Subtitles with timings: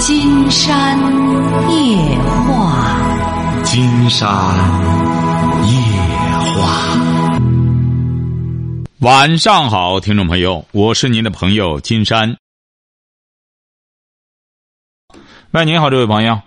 [0.00, 0.96] 金山
[1.70, 4.28] 夜话，金山
[5.66, 5.72] 夜
[6.54, 6.98] 话。
[9.00, 12.36] 晚上好，听众朋友，我是您的朋友金山。
[15.50, 16.40] 喂，您好，这位朋友。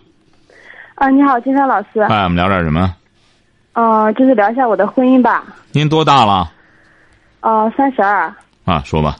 [0.95, 1.99] 啊，你好，金山老师。
[1.99, 2.95] 哎，我们聊点什么？
[3.73, 5.43] 呃，就是聊一下我的婚姻吧。
[5.73, 6.49] 您多大了？
[7.41, 8.33] 呃，三十二。
[8.63, 9.17] 啊，说吧。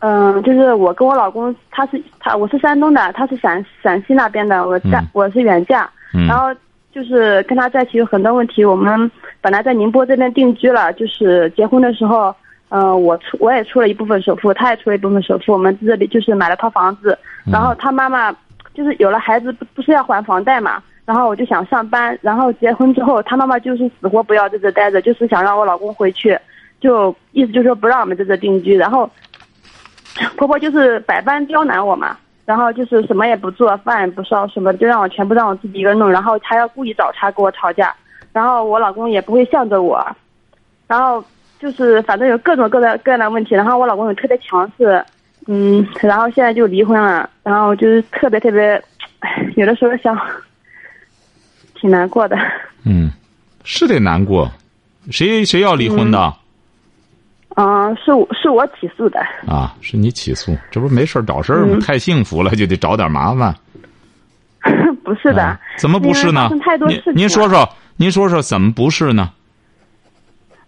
[0.00, 6.54] 嗯，就是我跟我老公，他是他，我是山东的，他是陕陕西那边的，我嫁、嗯我是远嫁，嗯然后
[6.92, 8.64] 就是跟他在一起有很多问题。
[8.64, 12.32] 我们本来在宁波这边定居了，就是结婚的时候，
[12.68, 17.18] 嗯、我出我也出了一部分首付，他也出了一部分首付，我们这里就是买了套房子，
[17.50, 18.30] 然后他妈妈
[18.74, 26.38] 就是有了孩子，不不是要还房贷嘛，然后我就想上班，然后结婚之后，他妈妈就是死活不要在这待着，就是想让我老公回去，
[26.80, 29.10] 就意思就是说不让我们在这定居，然后。
[30.36, 37.94] 婆婆就是百般刁难我嘛，然后就是什么也不做，饭也不烧，什么就让我全部让我自己一个人弄，然后她要故意找茬跟我吵架，
[38.32, 40.04] 然后我老公也不会向着我，
[40.86, 41.22] 然后
[41.58, 45.04] 就是反正有各种各的各样的问题，然后我老公也特别强势，
[45.46, 48.82] 嗯，然后现在就离婚了，然后就是特别特别，
[49.56, 50.18] 有的时候想，
[51.74, 52.36] 挺难过的。
[52.84, 53.10] 嗯，
[53.64, 54.50] 是得难过。
[55.10, 56.18] 谁谁要离婚的？
[56.18, 56.32] 嗯，
[58.04, 59.18] 是我是我起诉的。
[59.46, 61.76] 啊，是你起诉，这不是没事儿找事儿吗？
[61.76, 63.54] 嗯太幸福了，就得找点麻烦。
[65.04, 66.50] 不是的、啊怎么不是呢
[67.14, 67.66] 您说说，
[67.96, 69.30] 您说说怎么不是呢？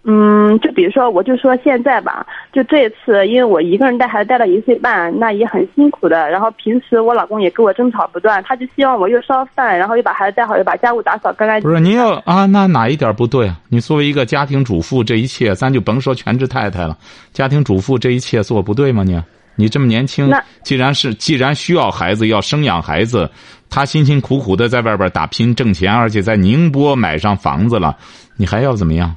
[0.03, 6.31] 嗯，就比如说，我就说现在吧，就这一次，因为我一个人带孩子带了一岁半，那也很辛苦的。
[6.31, 13.61] 然后平时我老公也跟我争吵不断，他就希望我又烧饭，然后又把孩子带好，又把家务打扫干干净不是您要啊，那哪一点不对啊？
[13.69, 16.97] 你作为一个家庭主妇，这一切咱就甭说全职太太了，
[17.35, 19.05] 家庭主妇这一切做不对吗？
[19.05, 19.21] 你
[19.57, 23.31] 你这么年轻那，既然是既然需要孩子，要生养孩子，
[23.69, 27.95] 他辛辛苦苦的在外边打拼挣钱，而且在宁波买上房子了，
[28.37, 29.15] 你还要怎么样？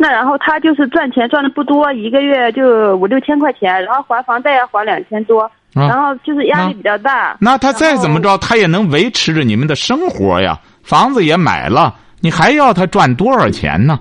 [0.00, 7.36] 那然后他就是赚钱赚的不多，一个月就五六千块钱，然后还房贷要还两千多，啊然后就是压力比较大。
[7.40, 8.20] 那他再怎么？
[8.20, 10.56] 着，他也能维持着你们的生活呀。
[10.84, 13.98] 房子也买了，你还要他赚多少钱呢？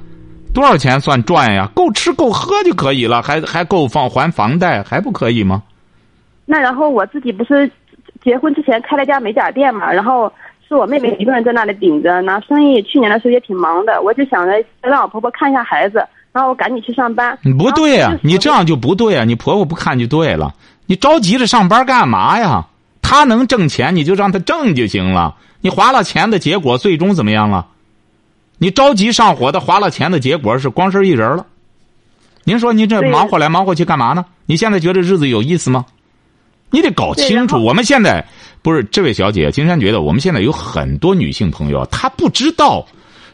[0.53, 1.67] 多少钱算赚呀？
[1.75, 5.63] 够吃够喝就可以了，还还够放还房贷，还不可以吗？
[6.45, 7.69] 那然后我自己不是
[8.23, 10.31] 结婚之前开了家美甲店嘛，然后
[10.67, 17.37] 是我妹妹一个人在那里顶着，拿生意去年的时候也挺忙的，我就想着让我婆婆看一下孩子，然后我赶紧去上班。
[17.57, 20.53] 不对呀、然后就是你这样就不对呀、你婆婆不看就对了，
[20.85, 22.67] 你着急着上班干嘛呀？
[23.01, 25.35] 她能挣钱，你就让她挣就行了。
[25.61, 27.67] 你花了钱的结果，最终怎么样了？
[28.57, 31.45] 你着急上火的花了钱的结果是光身一人了。
[32.43, 34.25] 您说您这忙活来忙活去干嘛呢？
[34.45, 35.85] 你现在觉得日子有意思吗？
[36.69, 38.25] 你得搞清楚，我们现在
[38.61, 42.85] 不是这位小姐，金山觉得我们现在有很多女性朋友，她不知道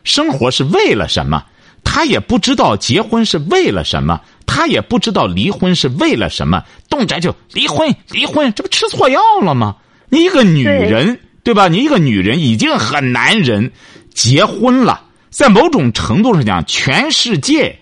[0.04, 1.44] 生活是为了什么，
[1.84, 9.76] 她也不知道结婚是为了什么，她也不知道离婚是为了什么，动辄就离婚离婚，这不吃错药了吗？
[10.10, 11.68] 你一个女人对吧？
[11.68, 13.72] 你一个女人已经很男人，
[14.14, 15.02] 结婚了，
[15.32, 17.76] 在某种程度上讲，全世界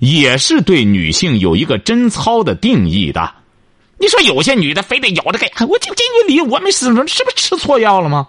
[0.00, 3.32] 也是对女性有一个贞操的定义的。
[3.98, 8.28] 你说有些女的非得咬着给，我就坚决离，我没事，是不是吃错药了吗？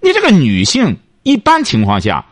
[0.00, 2.24] 你这个女性一般情况下，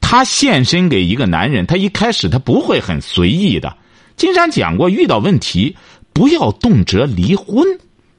[0.00, 3.76] 她献身给一个男人，她一开始她不会很随意的。
[4.16, 5.76] 金山讲过，遇到问题
[6.12, 7.64] 不要动辄离婚。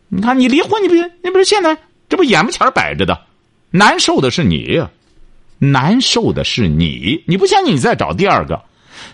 [0.10, 3.20] 你看，你离婚，你不是你不是现在这不眼巴前摆着的，
[3.72, 4.82] 难受的是你，
[5.60, 7.22] 难受的是你。
[7.28, 8.62] 你不相信，你再找第二个，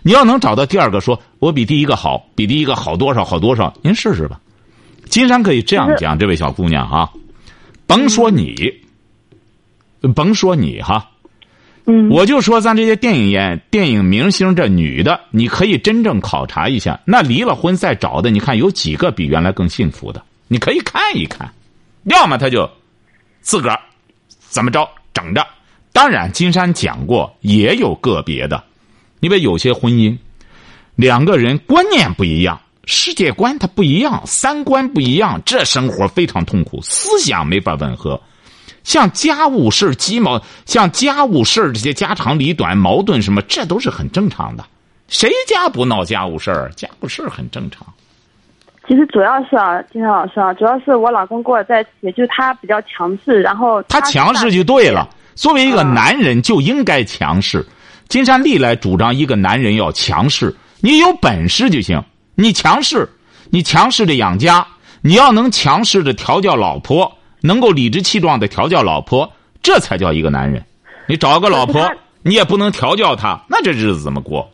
[0.04, 4.40] 你要能找到第二个，说我比第一个好，比第一个好多少好多少，您试试吧。
[5.14, 7.14] 金山可以这样讲，这位小姑娘哈，
[7.86, 8.56] 甭说你，
[10.16, 11.08] 甭说你哈，
[11.86, 20.20] 嗯，我就说咱这些电影演电影明星这女的，你可以真正考察一下，那离了婚再找的，你看有几个比原来更幸福的？
[20.48, 21.54] 你可以看一看，
[22.06, 22.68] 要么他就
[23.42, 23.80] 自个儿
[24.50, 25.46] 怎么着整着。
[25.92, 28.64] 当然，金山讲过，也有个别的，
[29.20, 30.18] 因为有些婚姻，
[30.96, 38.20] 两个人观念不一样，世界观它不一样，三观不一样，这生活非常痛苦，思想没法吻合。
[38.84, 44.66] 像家务事儿鸡毛，像家务事儿这些家长里短、矛盾什么，这都是很正常的。
[45.08, 46.70] 谁家不闹家务事儿？
[46.76, 47.88] 家务事儿很正常。
[48.86, 55.08] 其实主要是啊，金山老师啊，主要是我老公跟我在一起，就是他比较强势，然后他是强势就对了。
[55.36, 57.66] 作为一个嗯男人，就应该强势。
[58.10, 62.04] 金山历来主张一个男人要强势，你有本事就行。
[62.36, 63.10] 你强势，
[63.52, 64.66] 你强势的养家，
[65.02, 69.32] 你要能强势的调教老婆，能够理直气壮的调教老婆，
[69.62, 70.64] 这才叫一个男人。
[71.08, 71.92] 你找个老婆
[72.24, 74.50] 你也不能调教她，那这日子怎么过？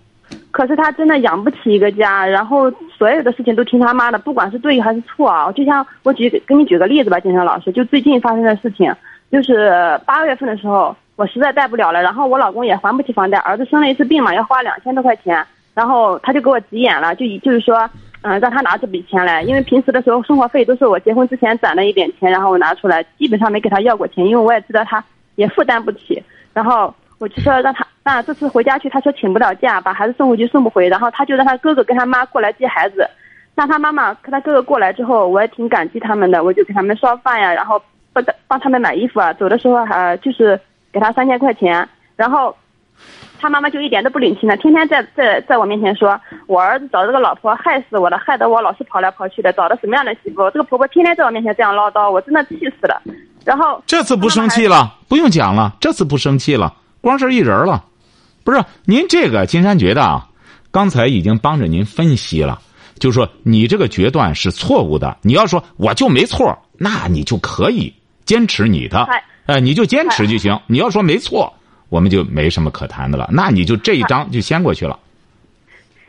[0.52, 5.52] 可是他真的养不起一个家，然后所有的事情都听他妈的，不管是对还是错啊。
[5.52, 8.94] 就像我举给你举个例子吧，金山老师，就最近发生的事情，
[9.32, 15.46] 就是八月份的时候，我实在带不了了，然后我老公也还不起房贷，儿子生了一次病嘛，要花两千多块钱，
[15.80, 17.90] 然后他就给我急眼了，就就是说，
[18.22, 25.02] 嗯、让他拿这笔钱来，因为平时的时候生活费都是我结婚之前攒了一点钱，然后我拿出来，基本上没给他要过钱，因为我也知道他
[25.36, 26.22] 也负担不起，
[26.54, 33.10] 然后我就说让他，那这次回家去，他说请不了假，把孩子送回去送不回，然后他就让他哥哥跟他妈过来接孩子，
[33.56, 37.82] 那他妈妈跟他哥哥过来之后，我也挺感激他们的，我就给他们烧饭呀，然后
[38.12, 40.60] 帮帮他们买衣服啊，走的时候还就是
[40.92, 41.88] 给他三千块钱，
[42.18, 42.54] 然后
[43.40, 50.50] 他妈妈就一点都不领情了，天天在在在我面前说，我儿子找这个老婆害死我了，害得我老是跑来跑去的，找的什么样的媳妇？
[50.52, 53.02] 这个婆婆天天在我面前这样唠叨，我真的气死了。
[53.46, 57.86] 然后这次不生气了，不用讲了，这次不生气了，光是一人了。
[58.44, 60.28] 不是您这个金山觉得啊，
[60.72, 62.60] 刚才已经帮着您分析了，
[63.00, 65.18] 就说你这个决断是错误的。
[65.22, 67.94] 你要说我就没错，那你就可以
[68.26, 70.60] 坚持你的嗨，哎，你就坚持就行。
[70.68, 71.54] 你要说没错，
[71.90, 73.28] 我们就没什么可谈的了。
[73.32, 74.98] 那你就这一章就先过去了。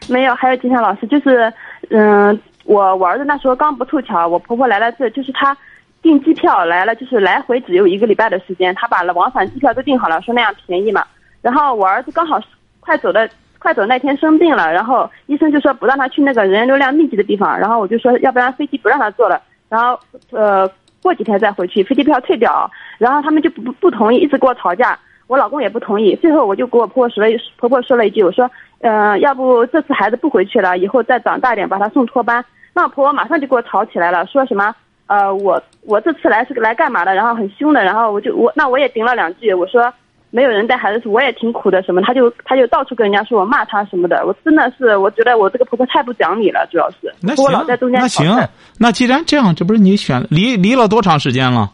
[0.08, 1.52] 没有，还有金山老师，就是，
[1.90, 5.56] 嗯，我我儿子那时候刚不凑巧，我婆婆来了这，就是她
[6.00, 11.04] 订机票来了，就是来回只有一个礼拜的时间，她把往返机票都订好了，说那样便宜嘛。
[11.42, 12.40] 然后我儿子刚好
[12.80, 13.28] 快走的
[13.58, 20.00] 快走那天生病了，然后医生就说不让他去那个人流量密集的地方，然后我就说要不然飞机不让他坐了，然后
[20.30, 20.66] 呃
[21.02, 24.98] 过几天再回去，飞机票退掉，然后他们就不不同意，一直跟我吵架。
[25.30, 28.50] 我老公也不同意，最后我就给我婆婆说了一婆婆说了一句，我说，
[28.80, 32.44] 呃，要不这次孩子不回去了，以后再长大点把他送托班。
[32.74, 34.74] 那婆婆马上就给我吵起来了，说什么，
[35.06, 37.14] 呃，我我这次来是来干嘛的？
[37.14, 39.92] 然后很凶的，然后我就我那我也顶了两句，我说
[40.30, 48.48] 没有人带孩子，我也挺苦的什么，他就他就到处跟人家说我骂他什么的，我真的是我觉得我这个婆婆太不讲理了，主要是那和我老在中行，那行，
[48.80, 51.70] 那既然这样，这不是你选离离了多长时间了？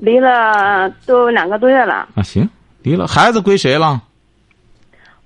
[0.00, 2.48] 离了都两个多月了，啊，行，
[2.82, 4.00] 离了，孩子归谁了？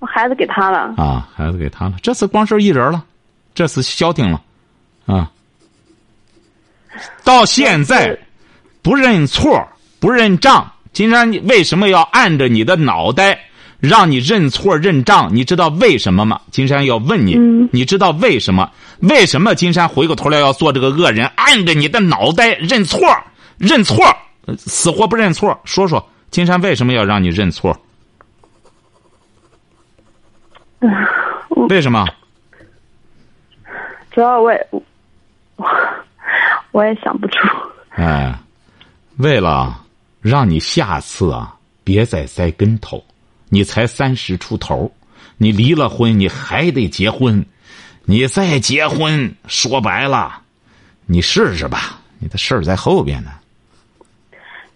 [0.01, 0.95] 我孩子给他了。
[0.97, 3.03] 啊，孩子给他了，这次光剩一人了，
[3.55, 4.41] 这次消停了，
[5.07, 5.31] 啊，
[7.23, 8.19] 到现在
[8.83, 9.67] 不认错
[10.01, 13.39] 不认账，金山你为什么要按着你的脑袋
[13.79, 15.31] 让你认错认账？
[15.35, 16.41] 你知道为什么吗？
[16.51, 18.71] 金山要问你，嗯你知道为什么？
[19.01, 23.01] 为什么金山回过头来要做这个恶人，按着你的脑袋认错
[23.57, 24.15] 认错，呃
[24.59, 25.59] 死活不认错？
[25.65, 27.79] 说说，金山为什么要让你认错？
[31.69, 32.07] 为什么？
[34.11, 34.69] 主要我也
[35.57, 35.67] 我
[36.73, 37.37] 我也想不出。
[37.91, 38.39] 哎，
[39.17, 39.83] 为了
[40.21, 43.03] 让你下次啊别再栽跟头，
[43.49, 44.93] 你才三十出头，
[45.39, 47.45] 你离了婚你还得结婚，
[48.05, 50.43] 你再结婚，说白了，
[51.07, 53.31] 你试试吧，你的事儿在后边呢。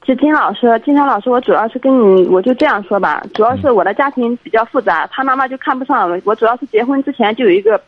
[0.08, 6.18] 就金老师，金山老师，我主要是跟你，我就这样说吧，主要是我的家庭比较复杂，他妈妈就看不上我。
[6.24, 7.78] 我主要是结婚之前就有一个，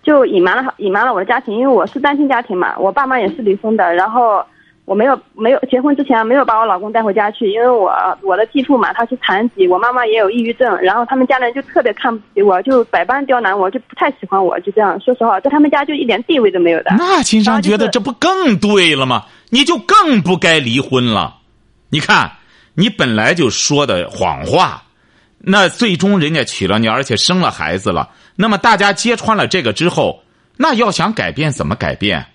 [0.00, 4.40] 就隐瞒了隐瞒了我的家庭，因为我是单亲家庭嘛，我爸妈也是离婚的，然后
[4.84, 7.92] 我没有没有结婚之前没有把我老公带回家去，因为我
[8.22, 15.00] 我的继父嘛他是残疾，我妈妈也有抑郁症，然后他们家人就特别看不起我，就百般刁难我，就不太喜欢我，就这样。
[15.00, 16.92] 说实话，在他们家就一点地位都没有的。
[16.96, 19.24] 那金山觉得这不更对了吗？
[19.52, 21.38] 你就更不该离婚了。
[21.90, 22.32] 你看，
[22.74, 24.84] 你本来就说的谎话，
[25.38, 28.08] 那最终人家娶了你，而且生了孩子了。
[28.36, 30.22] 那么大家揭穿了这个之后，
[30.56, 32.26] 那要想改变怎么改变？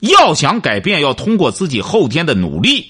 [0.00, 2.86] 要想改变，要通过自己后天的努力。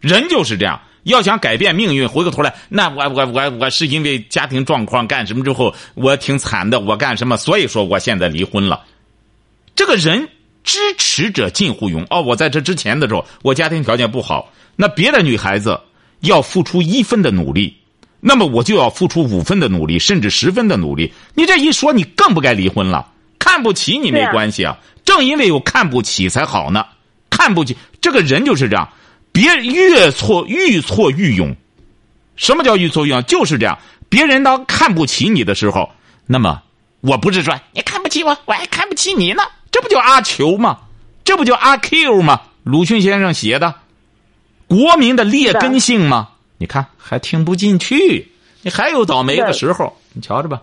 [0.00, 8.84] 人就是这样，要想改变命运，回过头来，那我我我我是因为家庭状况干什么之后，我挺惨的，我干什么，所以说我现在离婚了。
[9.74, 10.28] 这个人
[10.66, 15.80] 支持者近乎勇哦，我在这之前的时候，我家庭条件不好，那别的女孩子
[16.20, 17.74] 要付出一分的努力，
[18.20, 21.12] 那么我就要付出五分的努力，甚至十分的努力。
[21.34, 23.12] 你这一说，你更不该离婚了。
[23.38, 26.84] 看不起你没关系啊，正因为有看不起才好呢。
[27.30, 28.88] 看不起这个人就是这样，
[29.30, 31.54] 别越错愈挫愈勇。
[32.34, 33.22] 什么叫愈挫愈勇？
[33.22, 35.88] 就是这样，别人当看不起你的时候，
[36.26, 36.60] 那么
[37.02, 40.78] 我不是说你看不起我，我还看不起你呢，这不就阿球吗？
[41.24, 42.40] 这不就阿 Q 吗？
[42.62, 43.74] 鲁迅先生写的，
[44.66, 46.28] 国民的劣根性吗？
[46.58, 48.30] 你看还听不进去，
[48.62, 50.62] 你还有倒霉的时候，你瞧着吧。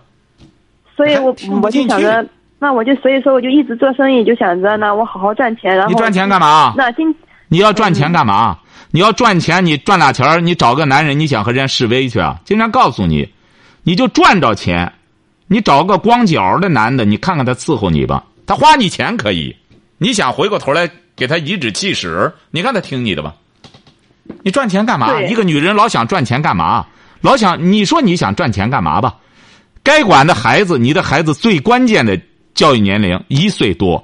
[0.96, 2.26] 所以我听不我就进去想着，
[2.58, 6.74] 那我就所以说我就一直做生意，就想着呢，我好好赚钱，然后你赚钱干嘛？
[6.76, 7.14] 那今
[7.48, 8.58] 你要赚钱干嘛？
[8.90, 12.38] 你要赚钱，你赚俩钱儿，你找个男人，你想和人家示威去啊？
[12.44, 13.28] 经常告诉你，
[13.82, 14.92] 你就赚着钱，
[15.46, 19.54] 你找个光脚的男的，你看看他伺候你吧，他花你钱可以，
[19.98, 23.34] 你想回过头来给他颐指气使，你看他听你的吧？
[24.42, 25.20] 你赚钱干嘛？
[25.22, 26.86] 一个女人老想赚钱干嘛？
[27.20, 29.16] 老想你说你想赚钱干嘛吧？
[29.82, 32.20] 该管的孩子，你的孩子最关键的
[32.54, 34.02] 教育年龄一岁多，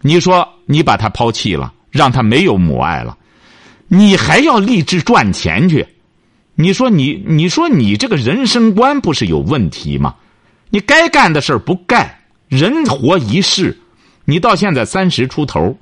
[0.00, 3.16] 你说你把他抛弃了，让他没有母爱了，
[3.88, 5.86] 你还要立志赚钱去？
[6.56, 10.14] 你说你你说你这个人生观不是有问题吗？
[10.70, 12.12] 你该干的事儿不干，
[12.56, 13.76] 人活一世，
[14.24, 15.76] 你到现在三十出头，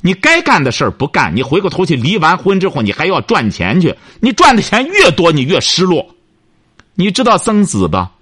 [0.00, 6.06] 你该干的事儿不干，你回过头去离完婚之后，你还要赚钱去，你赚的钱越多，你越失落。
[6.94, 8.12] 你知道曾子吧？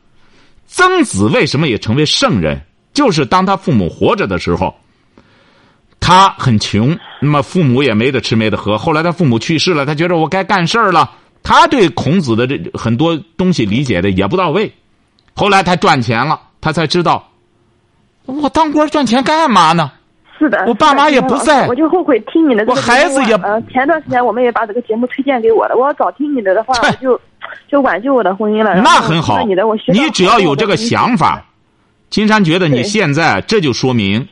[0.66, 2.60] 曾子为什么也成为圣人？
[2.92, 4.74] 就是当他父母活着的时候，
[6.00, 8.76] 他很穷，那么父母也没得吃没得喝。
[8.76, 11.10] 后来他父母去世了，他觉得我该干事儿了。
[11.42, 14.72] 他对孔子的这很多东西理解的也不到位。
[15.34, 17.31] 后来他赚钱了，他才知道，
[18.26, 19.90] 我当官赚钱干嘛呢？
[20.38, 21.68] 是的，我爸妈也不在。
[21.68, 23.38] 我就后悔听你的我孩子也
[23.72, 27.20] 前段时间我们也把这个节目推荐给我了，我要早听你的的话，我就
[27.70, 28.74] 就挽救我的婚姻了。
[28.82, 29.44] 那很好。
[29.44, 31.44] 你的我你只要有这个想法，
[32.10, 34.26] 金山觉得你现在这就说明，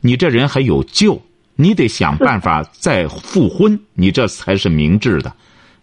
[0.00, 1.20] 你这人还有救，
[1.54, 5.32] 你得想办法再复婚，你这才是明智的。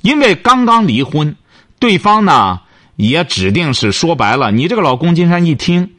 [0.02, 1.34] 因为刚刚离婚，
[1.80, 2.60] 对方呢
[2.98, 5.90] 也指定是说白了，你这个老公金山一听，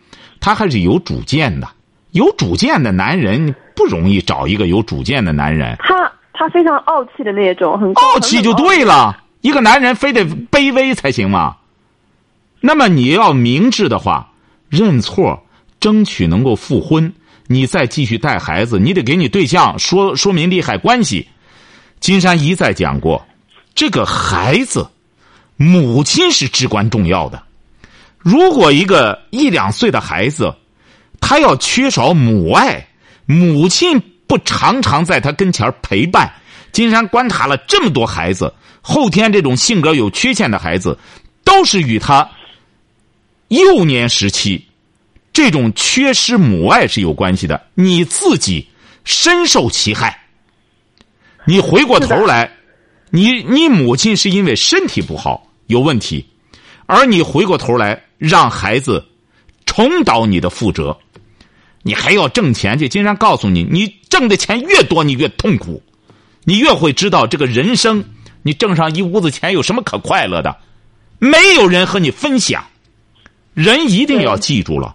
[0.40, 1.68] 他还是有主见的，
[2.12, 5.76] 有主见的男人不容易找一个有主见的男人。
[5.78, 8.82] 他他非常傲气的那种，很傲气就对。
[8.84, 9.24] 了。
[9.42, 11.56] 一个男人非得卑微才行吗？
[12.60, 14.32] 那么你要明智的话，
[14.68, 15.46] 认错，
[15.80, 17.10] 争取能够复婚，
[17.46, 21.26] 你再继续带孩子，你得给你对象说说明利害关系。
[22.00, 23.26] 金山一再讲过，
[23.74, 24.86] 这个孩子，
[25.56, 27.42] 母亲是至关重要的。
[28.20, 30.54] 如果一个一两岁的孩子，
[31.20, 32.86] 他要缺少母爱，
[33.26, 36.30] 母亲不常常在他跟前陪伴。
[36.72, 40.96] 金山观察了这么多孩子，后天这种性格有缺陷的孩子，
[41.42, 42.30] 都是与他
[43.48, 44.64] 幼年时期
[45.32, 47.60] 这种缺失母爱是有关系的。
[47.74, 48.68] 你自己
[49.04, 50.20] 深受其害。
[51.46, 52.52] 你回过头来，
[53.10, 56.24] 你你母亲是因为身体不好有问题，
[56.86, 59.04] 而你回过头来让孩子
[59.64, 60.96] 重蹈你的覆辙，
[61.82, 62.86] 你还要挣钱去。
[62.86, 65.82] 金山告诉你，你挣的钱越多，你越痛苦，
[66.44, 68.04] 你越会知道这个人生，
[68.42, 70.54] 你挣上一屋子钱有什么可快乐的？
[71.18, 72.62] 没有人和你分享。
[73.54, 74.94] 人一定要记住了，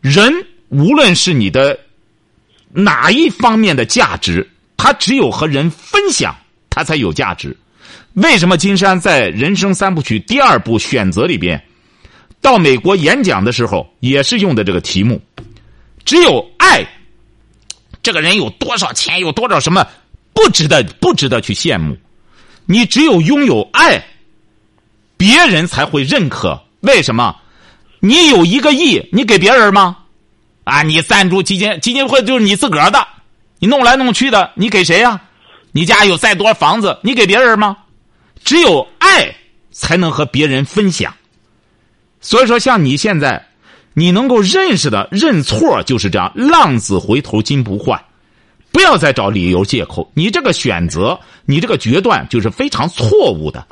[0.00, 1.78] 人无论是你的
[2.72, 6.34] 哪一方面的价值，他只有和人分享，
[6.68, 7.56] 他才有价值。
[8.14, 11.62] 为什么金山在人生三部曲第二部选择里边，
[12.40, 15.20] 到美国演讲的时候也是用的这个题目？
[16.04, 16.86] 只有爱，
[18.02, 19.86] 这个人有多少钱，有多少什么，
[20.32, 21.96] 不值得不值得去羡慕。
[22.64, 24.02] 你只有拥有爱，
[25.16, 26.60] 别人才会认可。
[26.80, 27.36] 为什么？
[28.00, 29.98] 你有一个亿，你给别人吗？
[30.64, 33.06] 啊，你赞助基金基金会就是你自个儿的，
[33.58, 35.20] 你弄来弄去的，你给谁呀、
[35.72, 37.76] 你家有再多房子，你给别人吗？
[38.42, 39.34] 只有爱
[39.70, 41.14] 才能和别人分享。
[42.20, 43.46] 所以说，像你现在，
[43.94, 48.00] 你能够认识的认错就是这样，浪子回头金不换，
[48.70, 50.10] 不要再找理由借口。
[50.14, 53.66] 你这个选择，你这个决断就是非常错误的。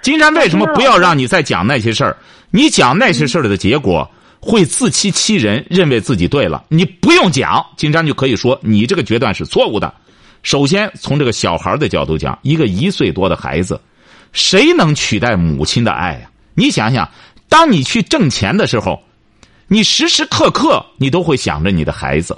[0.00, 2.16] 金山为什么不要让你再讲那些事儿？
[2.50, 6.64] 你讲那些事儿的结果会自欺欺人，认为自己对了。
[6.68, 9.92] 你不用讲，金山就可以说你这个决断是错误的。
[10.42, 13.78] 首先从这个小孩的角度讲，一个一岁多的孩子，
[14.32, 17.06] 谁能取代母亲的爱呀、你想想，
[17.50, 18.98] 当你去挣钱的时候，
[19.68, 22.34] 你时时刻刻你都会想着你的孩子。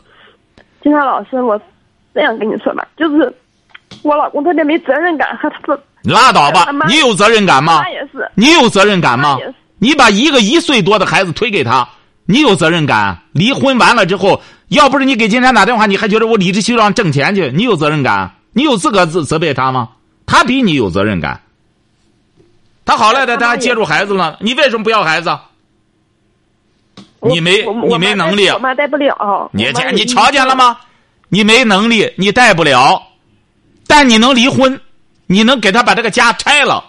[0.83, 1.61] 金山老师，我
[2.13, 3.33] 这样跟你说吧，就是
[4.03, 7.91] 我老公特别没责任感，和他说拉倒吧，你有责任感吗他？
[7.91, 9.39] 也是，你有责任感吗？
[9.79, 11.89] 你把一个一岁多的孩子推给他，
[12.25, 13.23] 你有责任感？
[13.33, 17.53] 离婚完了之后，要不是你给金山打电话，你还觉得我理直气壮挣钱去？
[17.55, 18.35] 你有责任感？
[18.53, 19.91] 你有资格责责备他吗？
[20.27, 21.41] 他比你有责任感。
[22.85, 25.39] 他好赖的，他还接住孩子了，你为什么不要孩子？
[27.21, 29.51] 你没你没能力我妈带不了。
[29.53, 30.77] 你我妈有你瞧见了吗？
[31.29, 33.01] 你没能力，你带不了，
[33.87, 34.81] 但你能离婚，
[35.27, 36.85] 你能给他把这个家拆了。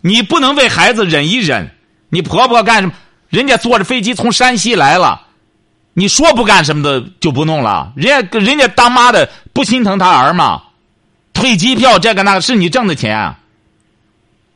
[0.00, 1.70] 你不能为孩子忍一忍，
[2.10, 2.92] 你婆婆干什么？
[3.28, 5.22] 人家坐着飞机从山西来了，
[5.92, 7.92] 你说不干什么的就不弄了。
[7.96, 10.62] 人家人家当妈的不心疼他儿吗？
[11.32, 13.34] 退机票这个那个是你挣的钱。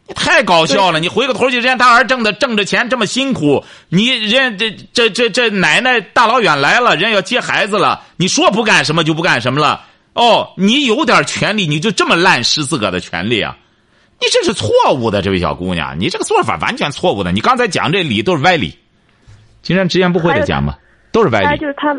[0.08, 0.98] 你太搞笑了！
[0.98, 9.84] 你回个头去，人家大儿挣的挣着钱这么辛苦，你人这这这这奶奶大老远来了，人家要接孩子了，你说不干什么就不干什么了。
[10.14, 13.54] 哦，你有点权利，你就这么滥施自个的权利啊？
[14.18, 17.30] 你这是错误的，这位小姑娘，你这个做法完全错误的。
[17.30, 18.74] 你刚才讲这理都是歪理，
[19.62, 20.74] 竟然直言不讳的讲嘛，
[21.12, 21.46] 都是歪理。
[21.46, 21.94] 还有就是他，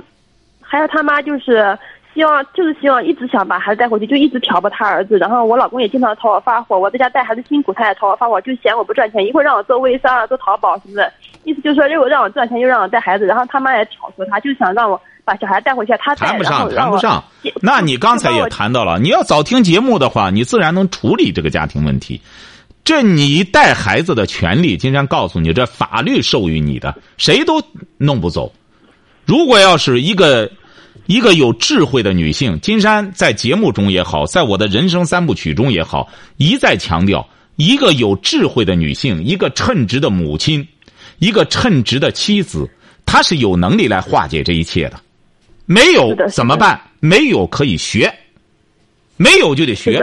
[0.62, 1.78] 还有他妈就是。
[2.20, 5.18] 希望就是希望一直想把孩子带回去，就一直挑拨他儿子。
[5.18, 11.10] 然后我老公也经常朝我发火，我在家带孩子辛苦，他也朝我发火，就嫌我不赚钱，一会儿让我做微商啊，做淘宝什么的，
[11.46, 13.26] 意思就是说又让我赚钱，又让我带孩子。
[13.26, 17.24] 然后他妈也挑唆他，就想让我把小孩带回去，他谈不上，谈不上。
[17.62, 22.20] 那你刚才也谈到了，你要早听节目的话，你自然能处理这个家庭问题。
[22.84, 27.64] 这你带孩子的权利，今天告诉你，这法律授予你的，谁都
[27.98, 28.52] 弄不走。
[29.24, 30.52] 如果要是一个。
[31.10, 40.68] 一个有智慧的女性，金山在节目中也好，在我的人生三部曲中也好，一再强调：一个有智慧的女性，一个称职的母亲，
[41.18, 42.70] 一个称职的妻子，
[43.08, 45.00] 她是有能力来化解这一切的。
[45.66, 46.80] 没有怎么办？
[47.00, 48.14] 没有可以学，
[49.18, 50.00] 没有就得学。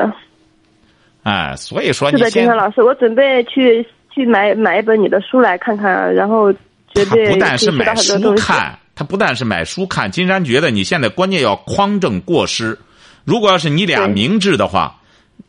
[1.23, 6.53] 哎，所以说，是的，金山老师，我准备去去买买一本你的书来看看，然后
[6.93, 8.77] 绝对不但是买书看。
[8.97, 12.79] 他不但是买书看，金山觉得你现在关键要匡正过失。
[13.25, 15.01] 如果要是你俩明智的话，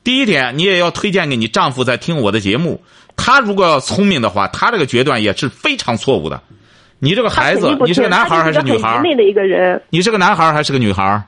[0.03, 2.83] 第一点你也要推荐给你丈夫在听我的节目。
[3.15, 6.41] 他如果要聪明的话，他这个决断也是非常错误的。
[6.99, 9.01] 你这个孩子，你是个男孩还是女孩？
[9.15, 9.81] 的一个人。
[9.89, 11.23] 你是个男孩还是个女孩？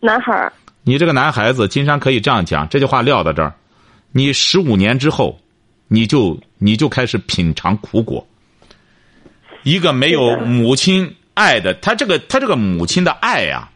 [0.00, 0.50] 男孩。
[0.82, 3.52] 你这个男孩子，金山可以这样讲，这句话撂到这儿，
[4.12, 5.38] 你十五年之后，
[5.88, 8.26] 你就你就开始品尝苦果。
[9.62, 11.14] 一个没有母亲。
[11.34, 13.68] 爱的，他这个他这个母亲的爱呀，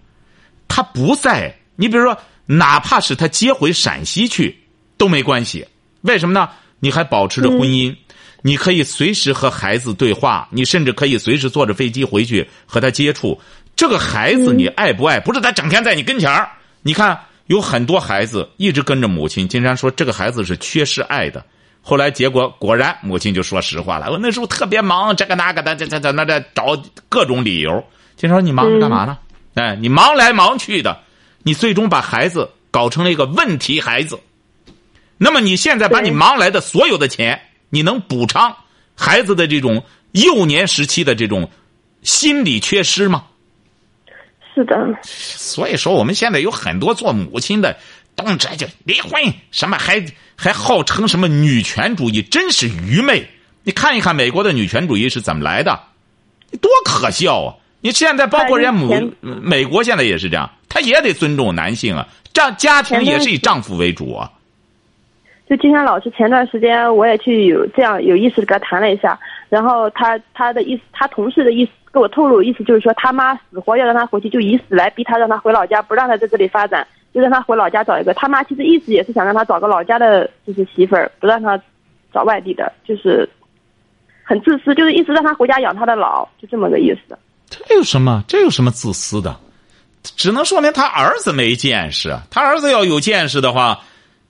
[0.66, 1.54] 他不在。
[1.76, 4.56] 你比如说，哪怕是他接回陕西去
[4.96, 5.66] 都没关系。
[6.00, 6.48] 为什么呢？
[6.80, 7.94] 你还保持着婚姻，
[8.42, 13.40] 你可以随时和孩子对话，你甚至可以随时坐着飞机回去和他接触。
[13.76, 15.20] 这个孩子你爱不爱？
[15.20, 16.48] 不是他整天在你跟前儿。
[16.82, 21.44] 你看有很多孩子一直跟着母亲，经常说这个孩子是缺失爱的。
[21.88, 24.10] 后来结果果然，母亲就说实话了。
[24.10, 27.82] 我那时候特别忙，这个那个的，这这这那这找各种理由。
[28.14, 29.16] 就说你忙着干嘛呢？
[29.54, 31.00] 哎，你忙来忙去的，
[31.44, 34.20] 你最终把孩子搞成了一个问题孩子。
[35.16, 38.54] 那么你现在把你忙来的所有的钱，你能补偿
[38.94, 41.48] 孩子的这种幼年时期的这种
[42.02, 43.24] 心理缺失吗？
[44.54, 44.76] 是的。
[45.02, 47.78] 所以说，我们现在有很多做母亲的。
[48.18, 50.04] 动辄就离婚，什么还
[50.36, 53.24] 还号称什么女权主义，真是愚昧！
[53.62, 55.78] 你看一看美国的女权主义是怎么来的，
[56.50, 57.54] 你多可笑啊！
[57.80, 64.30] 你现在包括人家母美国现在也是这样，他也得尊重男性啊，丈家庭也是以丈夫为主啊。
[65.48, 76.86] 就金山老师前段时间我也去有这样有意识的跟他谈了一下，然后他他的意思，他同事的意思跟我透露，意思就是说他妈死活要让他回去，就以死来逼他，让他回老家，不让他在这里发展。
[77.18, 81.60] 就让他回老家找一个，他妈其实一直也是想让他找个老家的，就是媳妇儿，不让他
[82.14, 83.28] 找外地的，就是
[84.22, 87.18] 很自私，就是一直让他回家养他的老，就这么个意思。
[87.50, 88.22] 这有什么？
[88.28, 89.34] 这有什么自私的？
[90.04, 92.16] 只能说明他儿子没见识。
[92.30, 93.80] 他儿子要有见识的话，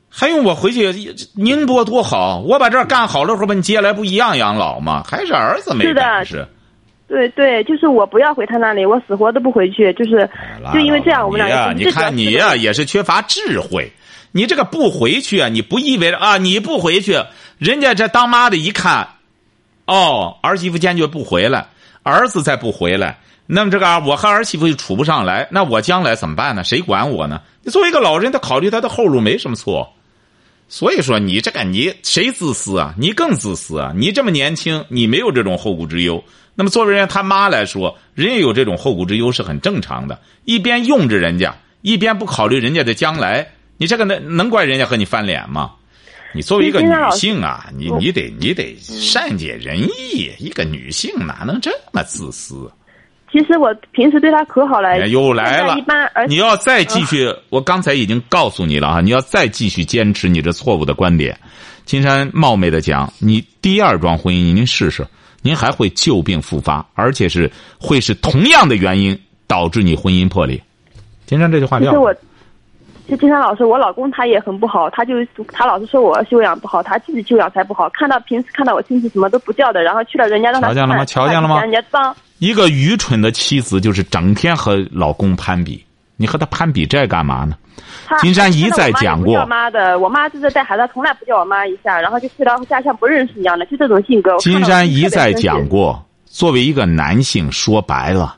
[0.08, 2.40] 还用我回去宁波多好？
[2.40, 5.04] 我把这儿干好了后，把你接来，不一样养老吗？
[5.06, 6.48] 还是儿子没本事。
[7.08, 9.92] 对对，就是我不要回他那里，我死活都不回去。
[9.94, 10.28] 就是，
[10.72, 11.72] 就因为这样，我们俩。
[11.72, 13.90] 你看你呀，也是缺乏智慧。
[14.30, 17.18] 你这个不回去啊，你不意味着啊，你不回去，
[17.56, 19.08] 人家这当妈的一看，
[19.86, 21.66] 哦，儿媳妇坚决不回来，
[22.02, 26.62] 儿子再不回来，那么这个我和儿媳妇就处不上来，那我将来怎么办呢？
[26.62, 27.40] 谁管我呢？
[27.62, 29.90] 你作为一个老人，他考虑他的后路没什么错。
[30.68, 32.94] 所以说，你这个你谁自私啊？
[32.98, 33.92] 你更自私啊！
[33.96, 36.22] 你这么年轻，你没有这种后顾之忧。
[36.54, 40.20] 那么作为人家他妈来说，人家有这种后顾之忧是很正常的。
[40.44, 45.72] 一边用着人家，一边不考虑人家的将来，你这个能能怪人家和你翻脸吗？
[46.34, 50.30] 你作为一个女性啊，你你得你得善解人意。
[50.38, 52.70] 一个女性哪能这么自私？
[53.30, 55.76] 其实我平时对他可好了，又来了。
[56.26, 59.00] 你要再继续，我刚才已经告诉你了啊！
[59.00, 61.38] 你要再继续坚持你这错误的观点，
[61.84, 65.06] 金山冒昧的讲，你第二桩婚姻您试试，
[65.42, 70.58] 您还会旧病复发，而且是会是同样的原因导致你婚姻破裂。
[71.26, 71.90] 金山这句话撂。
[71.90, 72.14] 其实我，
[73.08, 75.14] 就金山老师，我老公他也很不好，他就
[75.52, 77.90] 他老是说我修养不好，他自己修养才不好。
[77.90, 81.04] 看到平时看到我亲戚什么都不叫的，然后去了人家让他瞧见了吗？
[81.04, 81.60] 瞧见了吗？
[81.60, 82.16] 人家脏。
[82.38, 85.84] 一个愚蠢的妻子就是整天和老公攀比，
[86.16, 87.56] 你和他攀比这干嘛呢？
[88.20, 94.36] 金山一再讲过妈的，我妈就是带孩子，从来不叫我妈一下，然后就睡到家像不认识一样的，就这种性格。
[94.38, 98.36] 金山一再讲过，作为一个男性，说白了，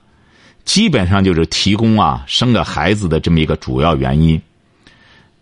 [0.65, 4.41] 基本上就是提供啊生个孩子的这么一个主要原因。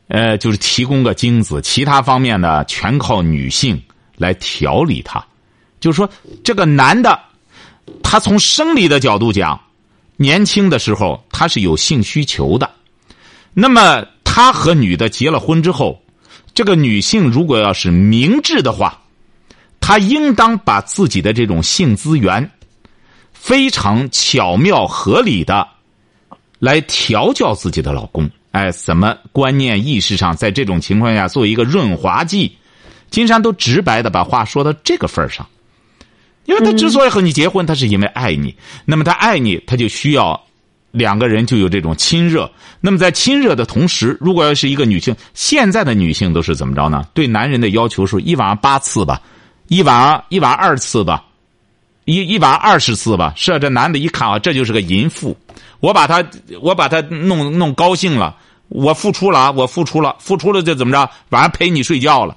[0.08, 3.80] 呃，就是提供个精子，其他方面呢全靠女性
[4.16, 5.22] 来调理他。
[5.80, 6.08] 就是说，
[6.42, 7.18] 这个男的，
[8.02, 9.60] 他从生理的角度讲，
[10.16, 12.70] 年轻的时候他是有性需求的。
[13.54, 16.00] 那么他和女的结了婚之后，
[16.54, 19.00] 这个女性如果要是明智的话，
[19.80, 22.50] 她应当把自己的这种性资源
[23.32, 25.66] 非常巧妙合理的
[26.58, 28.30] 来调教自己的老公。
[28.50, 32.56] 哎，怎么观念意识上，在这种情况下做一个润滑剂，
[33.10, 35.46] 金山都直白的把话说到这个份儿上。
[36.48, 38.54] 因为他之所以和你结婚，他是因为爱你。
[38.86, 40.42] 那么他爱你，他就需要
[40.92, 42.50] 两个人就有这种亲热。
[42.80, 47.06] 那么在亲热的同时，如果要是一个女性，现在的女性都是怎么着呢？
[47.12, 49.20] 对男人的要求是一晚上八次吧，
[49.66, 51.22] 一晚上一晚二次吧，
[52.06, 53.34] 一一晚二十次吧。
[53.36, 55.36] 是啊，这男的一看啊，这就是个淫妇。
[55.80, 56.24] 我把他，
[56.62, 58.34] 我把他弄弄高兴了，
[58.70, 61.10] 我付出了啊，我付出了，付出了就怎么着？
[61.28, 62.34] 晚上陪你睡觉了。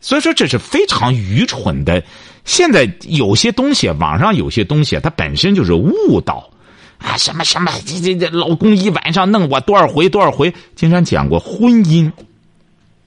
[0.00, 2.02] 所以说这是非常愚蠢的。
[2.44, 6.50] 现在有些东西，网上有些东西，它本身就是误导
[6.98, 7.16] 啊！
[7.16, 10.52] 什么什么，这这这，老公一晚上弄我多少回多少回？
[10.74, 12.10] 金山讲过，婚姻，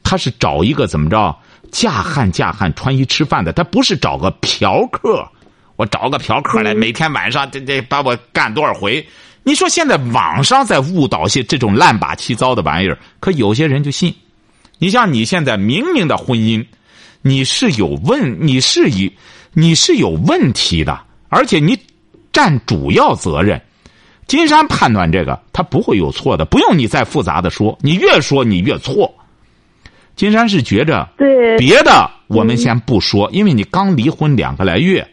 [0.04, 1.36] 他是找一个怎么着
[1.70, 5.28] 嫁汉嫁汉穿衣吃饭的，他不是找个嫖客。
[5.76, 9.06] 我找个嫖客来，每天晚上这这把我干多少回？
[9.44, 14.16] 你说现在网上在误导些这种乱八七糟的玩意儿，可有些人就信。
[14.78, 16.66] 你像你现在明明的婚姻。
[17.28, 19.12] 你是有问，你是以
[19.52, 20.96] 你是有问题的，
[21.28, 21.76] 而且你
[22.32, 23.60] 占主要责任。
[24.28, 29.12] 金山判断这个，他不会有错的，不用你再复杂的说，你越说你越错。
[30.16, 35.08] 金山是觉着，对别的我们先不说，因为你刚离婚两个来月，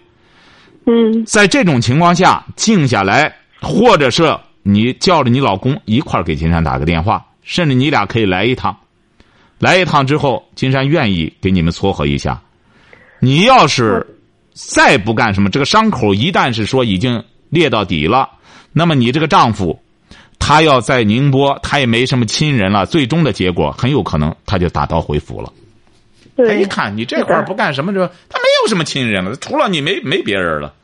[0.85, 8.77] 嗯，在这种情况下静下来，或者是你叫着你老公一块儿给金山打个电话，甚至你俩可以来一趟。
[9.63, 12.43] 来一趟之后，金山愿意给你们撮合一下。
[13.21, 14.05] 你要是
[14.53, 18.29] 再不干什么，这个伤口一旦是说已经裂到底了，
[18.73, 19.81] 那么你这个丈夫，
[20.37, 25.53] 他要在宁波，他也没什么亲人了，最终的结果很有可能他就打道回府了。
[26.37, 30.75] 他对一，看你这块儿不干什么，这他没有什么亲人了，除了你没没别人了。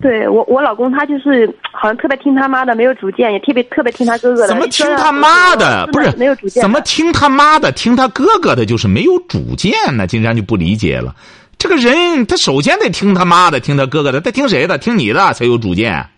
[0.00, 4.48] 对我我老公他就是好像特别听他妈的，没有主见，也特别特别听他哥哥的。
[4.48, 5.86] 怎么听他妈的？
[5.92, 6.60] 不是没有主见？
[6.60, 7.70] 怎么听他妈的？
[7.72, 10.06] 听他哥哥的，就是没有主见呢？
[10.06, 11.14] 金山就不理解了。
[11.58, 14.78] 这个人，他首先得听他妈的，听他哥哥的，他听谁的？
[14.78, 16.08] 听你的才有主见。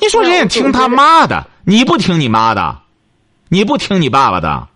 [0.00, 2.78] 你说人家听他妈的，你不听你妈的，
[3.48, 4.68] 你不听你爸爸的，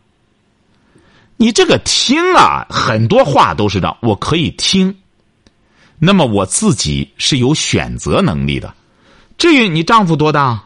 [1.37, 4.97] 你这个听啊，很多话都是这样，我可以听。
[6.05, 8.75] 那么我自己是有选择能力的。
[9.39, 10.61] 至于你丈夫多大？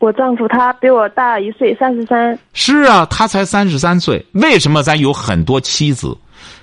[0.00, 2.36] 我丈夫他比我大一岁，三十三。
[2.52, 4.26] 是啊，他才三十三岁。
[4.32, 6.18] 为什么咱有很多妻子？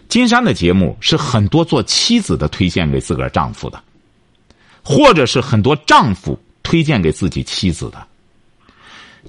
[0.09, 3.81] 金山的节目是很多做妻子的推荐给自个儿丈夫的，
[4.83, 8.05] 或者是很多丈夫推荐给自己妻子的，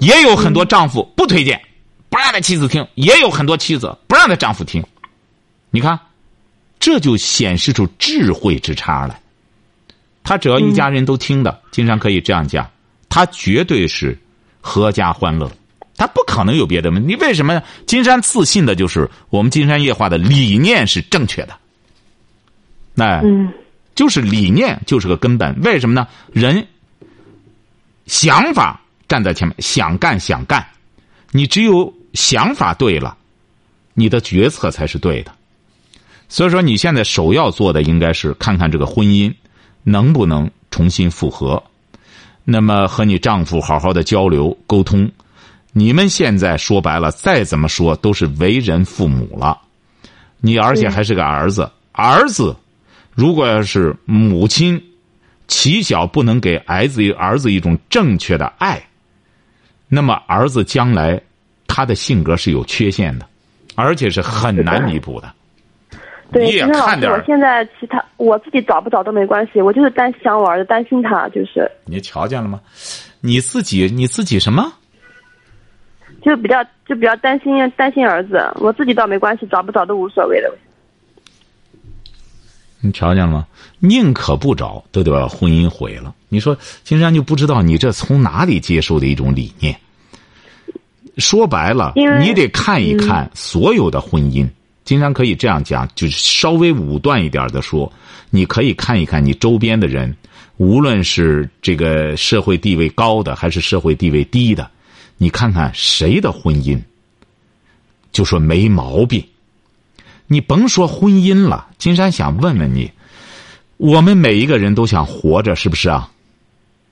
[0.01, 1.63] 也有很多丈夫不推荐，
[2.09, 4.85] 不让他妻子听；也有很多妻子不让他丈夫听。
[5.71, 5.97] 你看，
[6.83, 9.17] 这就显示出智慧之差来。
[10.25, 12.69] 他只要一家人都听的，金山可以这样讲，
[13.09, 14.19] 他绝对是
[14.63, 15.49] 阖家欢乐。
[15.97, 17.15] 他不可能有别的问题。
[17.17, 17.63] 为什么呢？
[17.87, 21.57] 金山自信的就是我们金山夜话的理念是正确的。
[22.95, 23.53] 那、嗯
[23.95, 25.57] 就是理念就是个根本。
[25.63, 26.09] 为什么呢？
[26.33, 26.67] 人
[28.07, 30.67] 想法站在前面，想干想干，
[31.31, 33.17] 你只有想法对了，
[33.95, 35.33] 你的决策才是对的。
[36.33, 39.31] 所以说，你现在首要做的应该是看看这个婚姻
[39.83, 41.63] 能不能重新复合。
[42.43, 45.13] 那么和你丈夫好好的交流沟通。
[45.73, 49.61] 你们现在说白了，再怎么说都是为人父母了，
[50.41, 51.71] 你而且还是个儿子。
[51.93, 52.57] 儿子
[53.13, 54.83] 如果要是母亲
[55.49, 58.83] 起小不能给儿子儿子一种正确的爱，
[59.87, 61.21] 那么儿子将来
[61.67, 63.27] 他的性格是有缺陷的，
[63.75, 65.31] 而且是很难弥补的。
[66.33, 72.61] 对，你也看点儿我现在其他我自己找不找都没关系，我就是担想我儿子，担心他，就是你瞧见了吗？
[73.21, 74.73] 你自己你自己什么？
[76.23, 80.51] 就比较就比较担心担心儿子，我自己倒没关系，找不找都无所谓的。
[82.81, 83.47] 你瞧见了吗？
[83.79, 86.15] 宁可不找，都得把婚姻毁了。
[86.29, 89.77] 你说金山就不知道你这从哪里接受的一种理念？
[91.19, 94.49] 说白了，你得看一看所有的婚姻。
[94.85, 97.91] 金山可以这样讲，就是稍微武断一点的说，
[98.31, 100.15] 你可以看一看你周边的人，
[100.57, 104.69] 无论是这个社会地位高的还是社会地位低的，
[105.19, 106.81] 你看看谁的婚姻，
[108.11, 109.25] 就说没毛病。
[110.27, 112.91] 你甭说婚姻了，金山想问问你，
[113.77, 116.11] 我们每一个人都想活着，是不是啊？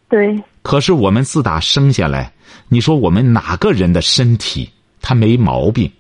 [0.09, 0.41] 对。
[0.63, 2.31] 可是我们自打生下来，
[2.69, 4.69] 你说我们哪个人的身体
[5.01, 5.91] 他没毛病？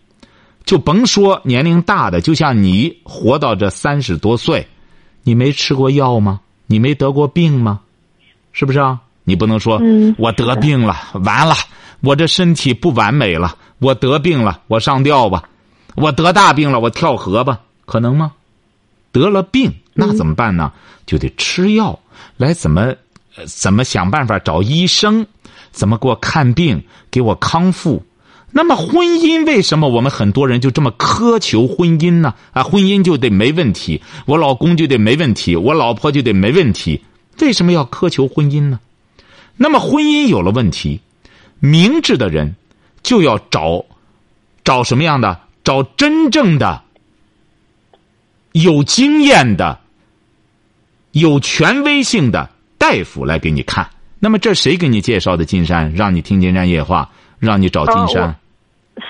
[0.70, 4.64] 就甭说年龄大的，就像你活到这三十多岁，
[5.24, 6.38] 你没吃过药吗？
[6.68, 7.80] 你没得过病吗？
[8.52, 9.00] 是不是啊？
[9.24, 9.83] 你不能说
[10.16, 11.56] 我得病了，完了，
[12.02, 15.42] 我这身体不完美了，我得病了，我上吊吧。
[15.96, 17.59] 我得大病了，我跳河吧？
[17.85, 18.30] 可能吗？
[19.11, 20.70] 得了病，那怎么办呢？
[21.04, 21.98] 就得吃药，
[22.37, 22.94] 来怎么
[23.44, 25.26] 怎么想办法找医生，
[25.72, 26.80] 怎么给我看病，
[27.11, 28.00] 给我康复。
[28.52, 32.34] 那么婚姻为什么我们很多人就这么苛求婚姻呢？
[32.52, 37.00] 啊，婚姻就得没问题，我老公就得没问题，我老婆就得没问题。
[37.40, 38.80] 为什么要苛求婚姻呢？
[39.56, 41.00] 那么婚姻有了问题，
[41.58, 42.56] 明智的人
[43.02, 43.84] 就要找
[44.64, 45.40] 找什么样的？
[45.62, 46.82] 找真正的、
[48.52, 49.78] 有经验的、
[51.12, 53.88] 有权威性的大夫来给你看。
[54.18, 55.92] 那么，这谁给你介绍的金山？
[55.94, 57.10] 让你听金山夜话，
[57.40, 58.33] 让你找金山？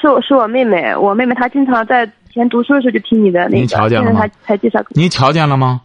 [0.01, 4.27] 是我是我妹妹，我妹妹她经常在以前读书的时候就听你的那个，瞧见了吗？
[4.47, 4.83] 才介绍。
[4.90, 5.83] 您瞧见了吗？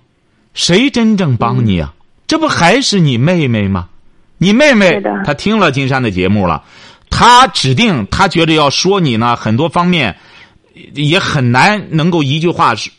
[0.54, 1.94] 谁真正帮你啊？
[2.28, 3.90] 这不还是你妹妹吗？
[4.38, 6.64] 你妹妹她听了金山的节目了，
[7.10, 10.16] 她指定她觉得要说你呢，很多方面。
[10.94, 12.92] 也很难能够一句话说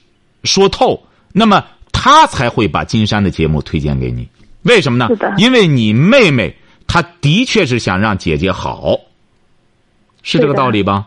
[0.45, 0.99] 说透，
[1.31, 4.27] 那么她才会把金山的节目推荐给你。
[4.63, 5.11] 为什么呢？
[5.37, 6.57] 因为你妹妹
[6.87, 8.99] 她的确是想让姐姐好，
[10.27, 11.07] 是这个道理吧？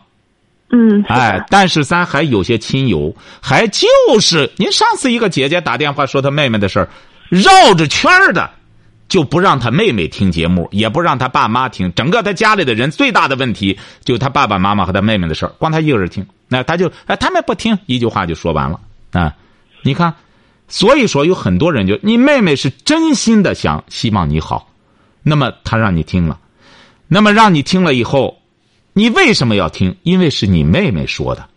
[0.70, 1.04] 嗯。
[1.06, 3.86] 哎，但是咱还有些亲友，还就
[4.18, 6.88] 是您上次一个姐姐打电话说她妹妹的事儿，
[7.28, 8.50] 绕着圈的。
[9.08, 11.92] 就不让她妹妹听节目，也不让她爸妈听。
[11.94, 16.24] 整个她家里的人最大的问题，就她爸爸妈妈和她妹妹的事儿，光她一个人听。
[16.46, 18.78] 那她就哎，他们不听，一句话就说完了
[19.10, 19.34] 啊！
[19.82, 20.14] 你看，
[20.68, 24.68] 所以说有很多人就你妹妹是真心的想希望你好，
[25.24, 26.38] 那么她让你听了，
[27.08, 28.39] 那么让你听了以后，
[28.92, 29.94] 你为什么要听？
[30.02, 31.48] 因为是你妹妹说的。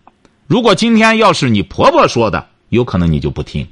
[0.48, 3.68] 如果今天要是你婆婆说的，有可能你就不听，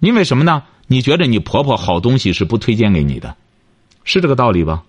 [0.00, 0.62] 因为什么呢？
[0.88, 3.34] 你觉得你婆婆好东西是不推荐给你的，
[4.04, 4.82] 是这个道理吧？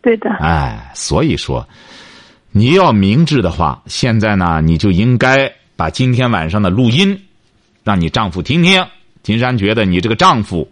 [0.00, 0.30] 对的。
[0.40, 1.68] 哎，所以说，
[2.50, 7.20] 你要明智的话，现在呢，你就应该把今天晚上的录音，
[7.82, 8.84] 让你丈夫听听。
[9.22, 10.68] 金山觉得你这个丈夫，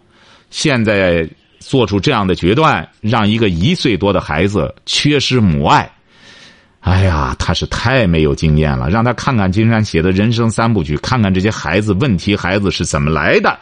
[0.49, 5.89] 现在做出这样的决断，让一个一岁多的孩子缺失母爱，
[6.81, 8.89] 哎呀，他是太没有经验了。
[8.89, 13.57] 让他看看金山写的人生三部曲，看看这些孩子问题孩子是怎么来的。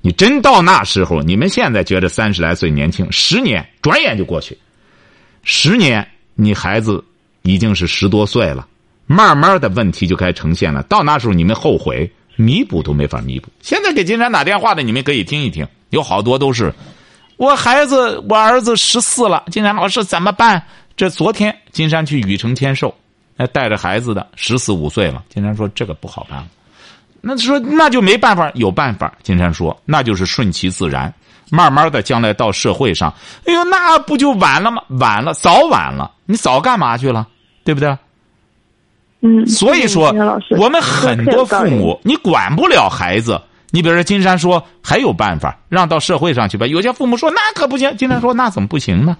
[0.00, 4.56] 你真到那时候，你们现在觉得三十来岁年轻，十年转眼就过去，
[5.42, 7.02] 十年你孩子
[7.42, 8.68] 已经是十多岁了，
[9.06, 10.82] 慢慢的问题就该呈现了。
[10.84, 13.48] 到那时候你们后悔，弥补都没法弥补。
[13.60, 16.72] 现在给金山打电话的，你们可以听一听，有好多都是
[17.38, 20.62] 我孩子，我儿子十四了，金山老师怎么办？
[20.96, 22.92] 这昨天金山去禹城签售，
[23.36, 26.46] 那，带着孩子的十四五岁了，金山说这个不好办了。
[27.20, 29.14] 那说那就没办法，有办法。
[29.22, 31.14] 金山说，那就是顺其自然，
[31.52, 33.14] 慢慢的，将来到社会上，
[33.46, 34.82] 哎呦，那不就晚了吗？
[34.88, 36.10] 晚了，早晚了。
[36.26, 37.28] 你早干嘛去了？
[37.62, 37.96] 对不对？
[39.20, 39.46] 嗯。
[39.46, 40.12] 所以说，
[40.58, 43.40] 我们很多父母，你管不了孩子。
[43.70, 46.66] 你比如说，金山说还有办法，让到社会上去吧。
[46.66, 47.96] 有些父母说那可不行。
[47.96, 49.16] 金山说那怎么不行呢？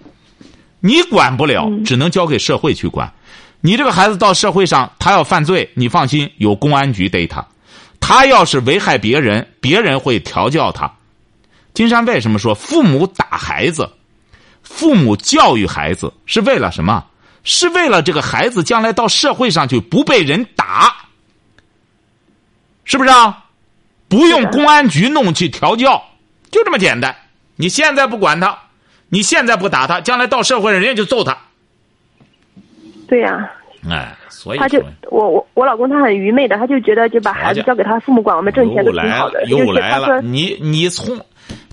[0.80, 3.12] 你管不了，只能交给社会去管。
[3.60, 7.44] 你这个孩子到社会上，他要犯罪，你放心，有公安局逮他。
[8.00, 10.92] 他要是危害别人，别人会调教他。
[11.74, 13.90] 金山为什么说父母打孩子，
[14.62, 17.04] 父母教育孩子是为了什么？
[17.44, 20.94] 是为了这个孩子将来到社会上去不被人打，
[22.84, 23.44] 是不是啊？
[24.06, 26.02] 不用公安局弄去调教，
[26.50, 27.14] 就这么简单。
[27.56, 28.58] 你现在不管他，
[29.08, 31.36] 你现在不打他，将来到社会上人家就揍他。
[33.06, 33.50] 对呀。
[33.88, 34.14] 哎。
[34.30, 39.44] 所以他就我我我老公他很愚昧的，他就觉得就把孩子交给他父母管，我们挣钱都挺好的。
[39.46, 41.20] 又来了，你你从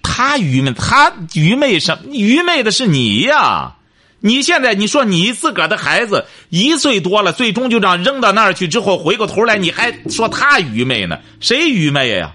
[0.01, 3.75] 他愚昧，他愚昧什愚昧的是你呀！
[4.19, 11.19] 你现在你说你自个儿的孩子一岁多了，最终就这样扔到那儿去之后，回过头来你还说他愚昧呢？
[11.39, 12.33] 谁愚昧呀？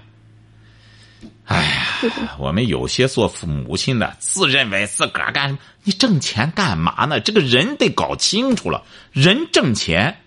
[1.45, 1.85] 哎呀，
[2.39, 5.59] 我们有些做父母亲的，自认为自个儿干什么？
[5.83, 7.19] 你挣钱干嘛呢？
[7.19, 10.21] 这个人得搞清楚了，人挣钱，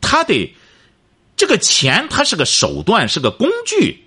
[0.00, 0.54] 他得
[1.36, 4.04] 这个钱，它是个手段，是个工具。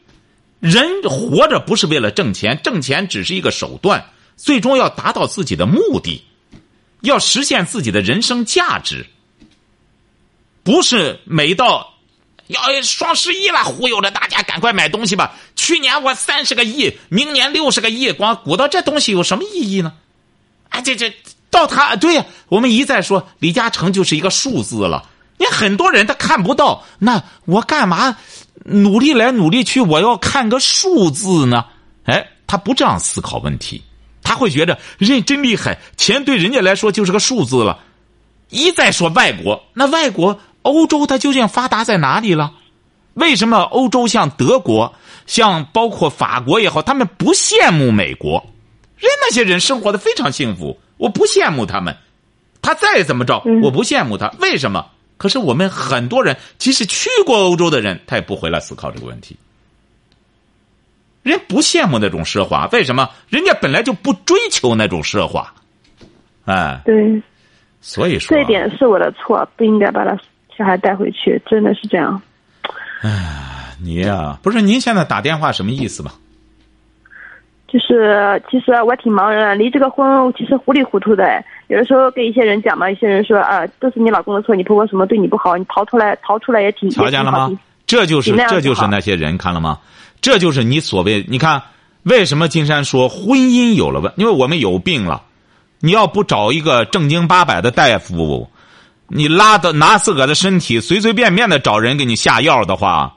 [0.60, 6.24] 人活着不是为了挣钱，挣钱只是一个手段，最终要达到自己的目的，
[7.02, 9.06] 要实现自己的人生价值。
[10.64, 11.95] 不是每到
[12.48, 15.36] 要双十一了，忽悠着大家赶快买东西吧。
[15.56, 19.94] 去年我三十个亿，明年六十个亿，光鼓捣这东西有什么意义呢？
[20.70, 21.14] 啊，这这
[21.50, 25.10] 到他对呀，我们一再说李嘉诚就是一个数字了。
[25.38, 28.18] 你很多人他看不到，那我干嘛？
[28.64, 31.66] 努力来努力去，我要看个数字呢？
[32.06, 33.84] 哎，他不这样思考问题，
[34.24, 37.80] 他会觉得人真厉害，钱对人家来说就是个数字了。
[38.50, 42.52] 一再说外国，那外国欧洲它究竟发达在哪里了？
[43.14, 44.94] 为什么欧洲像德国，
[45.26, 48.46] 像包括法国也好，他们不羡慕美国？
[48.98, 51.96] 人那些人生活的非常幸福，我不羡慕他们。
[52.62, 54.86] 他再怎么着，我不羡慕他，为什么？
[55.18, 59.38] 可是我们很多人，即使去过欧洲的人，他也不回来思考这个问题。
[61.24, 63.10] 人不羡慕那种奢华，为什么？
[63.30, 65.54] 人家本来就不追求那种奢华，
[66.46, 67.22] 哎，对，
[67.82, 70.18] 所以说这一点是我的错，不应该把他
[70.58, 72.22] 小孩带回去，真的是这样。
[73.02, 76.14] 哎，你呀，不是您现在打电话什么意思吧？
[77.68, 81.44] 就是其实我挺茫然，离这个婚其实糊里糊涂的。
[81.68, 87.52] 有的时候跟一些人讲嘛，一些人说啊，都是你老公的错，你婆婆什么对你不好，你逃出来逃出来也挺瞧见了吗？
[87.86, 89.80] 这就是这就是那些人看了吗？
[90.22, 91.62] 这就是你所谓你看
[92.04, 94.14] 为什么金山说婚姻有了问？
[94.16, 95.24] 因为我们有病了，
[95.82, 98.50] 你要不找一个正经八百的大夫，
[99.08, 103.16] 你拉的拿自个儿的身体随随便便的找人给你下药的话，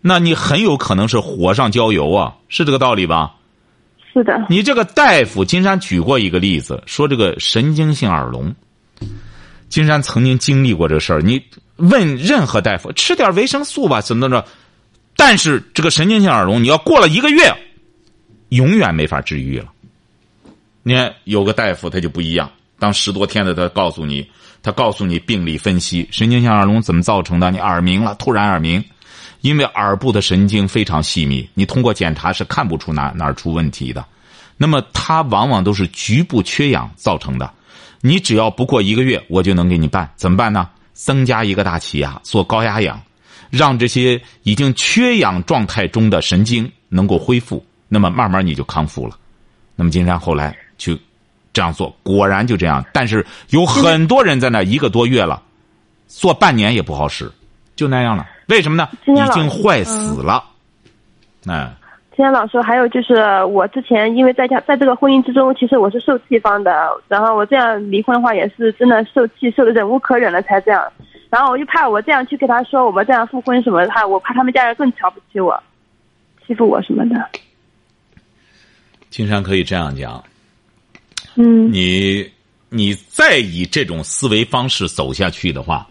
[0.00, 3.34] 那你很有可能是火上浇油啊，是这个道理吧？
[4.12, 8.54] 是的，你这个大夫，金山举过一个例子，说这个神经性耳聋。
[9.68, 11.42] 金山曾经经历过这事儿，你
[11.76, 14.44] 问任何大夫，吃点维生素吧，怎么着？
[15.14, 17.52] 但是这个神经性耳聋，你要过了一个月，
[18.48, 19.66] 永远没法治愈了。
[20.82, 24.26] 你看有个大夫他就不一样，当十多天的他告诉你，
[24.62, 27.50] 他告诉你病理分析，神经性耳聋怎么造成的？
[27.50, 28.84] 你耳鸣了，突然耳鸣。
[29.40, 34.04] 因为耳部的神经非常细密，你通过检查是看不出哪哪出问题的。
[34.56, 37.48] 那么它往往都是局部缺氧造成的。
[38.00, 40.10] 你只要不过一个月，我就能给你办。
[40.16, 40.68] 怎么办呢？
[40.92, 43.00] 增加一个大气压，做高压氧，
[43.48, 47.64] 让这些已经缺氧状态中的神经能够恢复。
[47.86, 49.16] 那么慢慢你就康复了。
[49.76, 50.98] 那么金山后来就
[51.58, 52.84] 这样做，果然就这样。
[52.92, 55.42] 但是有很多人在那一个多月了，
[56.06, 57.28] 做半年也不好使，
[57.74, 58.24] 就那样了。
[58.46, 58.88] 为什么呢？
[59.06, 60.44] 已经坏死了。
[61.48, 61.68] 哎，
[62.14, 66.88] 金山老师，还有就是我之前因为在家在这个婚姻之中，其实我是受气方的。
[67.08, 70.80] 然后我这样离婚的话，也是真的受气，受的忍无可忍了才这样。
[71.28, 75.60] 然后我就怕我这样去跟他说我们这样复婚什么，他我怕他们家人更瞧不起我，
[76.46, 77.28] 欺负我什么的。
[79.10, 80.22] 金山可以这样讲，
[81.40, 82.28] 嗯，你
[82.68, 85.88] 你再以这种思维方式走下去的话。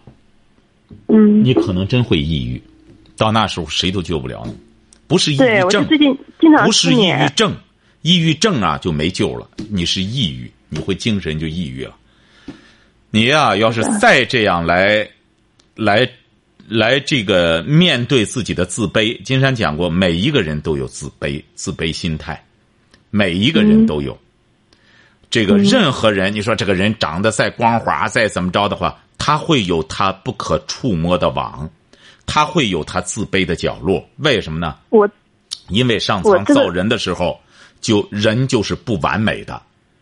[1.08, 2.62] 嗯，你可能真会抑郁，
[3.16, 4.54] 到那时候谁都救不了你。
[5.06, 7.56] 不是抑郁症，最近经常不是抑郁症，
[8.02, 9.48] 抑郁症啊就没救了。
[9.70, 11.96] 你是抑郁，你会精神就抑郁了。
[13.10, 15.08] 你呀，要是再这样来，
[15.74, 16.06] 来，
[16.68, 19.18] 来这个面对自己的自卑。
[19.22, 22.44] 金山讲过，每一个人都有自卑、自卑心态，
[23.10, 24.18] 每一个人都有。
[25.30, 28.98] 这个任何人，你说这个人长得再光滑，再怎么着的话。
[29.20, 31.68] 他会有他不可触摸的网，
[32.24, 34.02] 他会有他自卑的角落。
[34.18, 34.76] 为什么呢？
[34.90, 35.06] 我，
[35.68, 37.38] 因为上苍造人的时候，
[37.80, 39.60] 就人就是不完美的。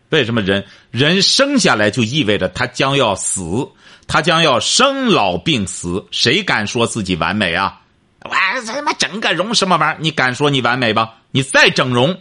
[0.09, 3.67] 为什么人人生下来就意味着他将要死，
[4.05, 6.05] 他将要生老病死？
[6.11, 7.81] 谁敢说自己完美啊？
[8.23, 8.31] 我
[8.65, 9.97] 他妈整个容什么玩意儿？
[9.99, 11.15] 你敢说你完美吧？
[11.31, 12.17] 你再整容，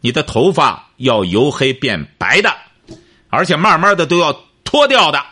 [0.00, 2.54] 你的头发要由黑变白的，
[3.28, 4.32] 而且慢慢的都要
[4.64, 5.22] 脱掉的。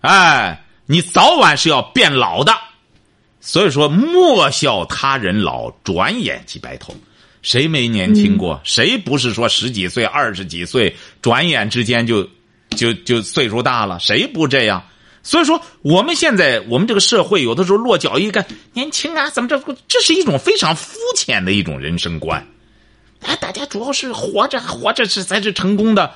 [0.00, 2.52] 哎，你早晚是要变老的，
[3.40, 6.94] 所以说莫笑他人老，转眼即白头。
[7.42, 8.60] 谁没年轻过？
[8.64, 12.28] 谁不是说十几岁、二十几岁，转眼之间就
[12.76, 13.98] 就就岁数大了？
[13.98, 14.82] 谁不这样？
[15.22, 19.58] 所以说，我们现在我们这个社会，有的时候落脚一个年轻啊，怎么着？
[19.88, 22.46] 这是一种非常肤浅的一种人生观。
[23.22, 26.12] 哎，大家主要是活着，活着是才是成功的。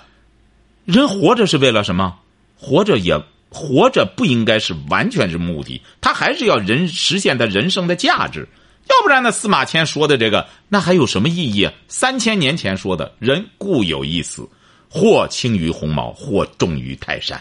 [0.84, 2.18] 人活着是为了什么？
[2.56, 3.20] 活着也。
[3.50, 8.48] 活着不应该是完全是目的，他还是要人实现他人生的价值。
[8.90, 11.70] 要不然那司马迁说的这个，那还有什么意义？
[11.86, 14.44] 三千年前说的“人固有一死，
[14.90, 17.40] 或轻于鸿毛，或重于泰山”。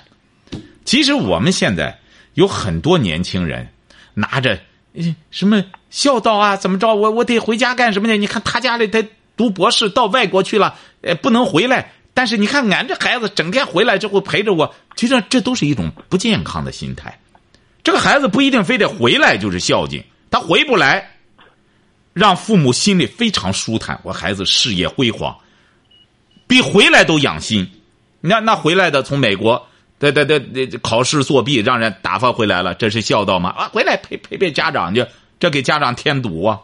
[0.85, 1.99] 其实我们现在
[2.35, 3.67] 有很多年轻人
[4.13, 4.59] 拿着
[5.31, 6.93] 什么孝道啊，怎么着？
[6.93, 8.15] 我我得回家干什么呢？
[8.17, 9.03] 你看他家里他
[9.37, 11.91] 读博士到外国去了，呃，不能回来。
[12.13, 17.19] 但是你看俺这孩子整天回来之后陪着我，其实这都是一种不健康的心态。
[17.83, 21.09] 这个孩子不一定非得回来就是孝敬，他回不来。
[22.13, 25.35] 让父母心里非常舒坦，我孩子事业辉煌，
[26.45, 27.67] 比回来都养心。
[28.21, 29.67] 那那回来的从美国，
[29.97, 33.49] 对对对，考试作弊让人打发回来了，这是孝道吗？
[33.49, 35.03] 啊，回来陪陪陪家长去，
[35.39, 36.61] 这给家长添堵啊。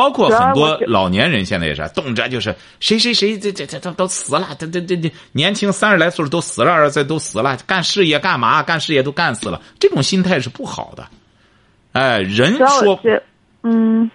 [0.00, 8.62] 包括很多老年人现在也是，动辄就是谁谁谁这这这都都死了，这这这这年轻三十来岁都死了，儿子都死了，干事业干嘛？
[8.62, 11.06] 干事业都干死了，这种心态是不好的。
[11.92, 12.98] 哎，人说，
[13.62, 14.10] 嗯。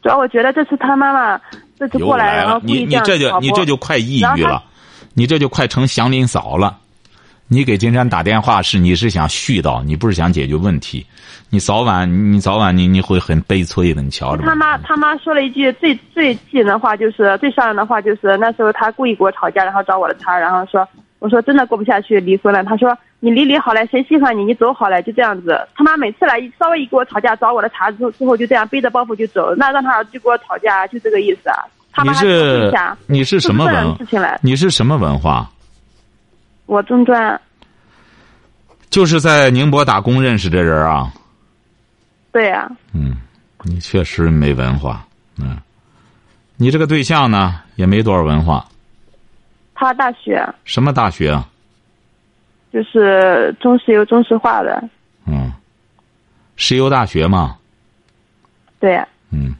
[0.00, 1.40] 主要我觉得这次他妈妈
[1.76, 4.62] 这次过来，然后你你这就你这就快抑郁了，
[5.12, 6.78] 你这就快成祥林嫂了。
[7.48, 11.04] 你给金山打电话是你是想絮叨，你不是想解决问题。
[11.50, 14.42] 你早晚你早晚你你会很悲催的，你瞧着。
[14.44, 20.86] 他妈他妈说了一句最最气人的话，就是最伤人的话，就是那时候他故意跟我吵架，然后找我的茬，然后说。
[21.20, 22.62] 我说真的过不下去，离婚了。
[22.62, 25.58] 他说你离离好了，谁稀罕你，你走好了，就这样子。
[25.74, 29.52] 他妈每次来稍微一跟我吵架，找我的茬之后，之后就这样背着包袱就走。
[29.56, 31.58] 那让他儿子跟我吵架，就这个意思啊。
[32.04, 32.72] 你是
[33.08, 33.96] 你是什么文？
[34.42, 35.50] 你是什么文化？
[36.68, 37.40] 我中专。
[38.90, 41.10] 就是在宁波打工认识这人啊。
[42.30, 42.70] 对呀。
[42.92, 43.16] 嗯，
[43.62, 45.06] 你确实没文化。
[45.38, 45.56] 嗯，
[46.56, 48.66] 你这个对象呢，也没多少文化。
[49.74, 51.48] 他大学什么大学啊？
[52.70, 54.82] 就是中石油中石化的。
[55.24, 55.50] 嗯，
[56.56, 57.56] 石油大学嘛。
[58.78, 59.02] 对。
[59.30, 59.54] 嗯。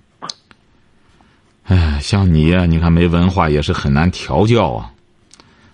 [1.64, 4.92] 哎，像你呀，你看没文化也是很难调教啊。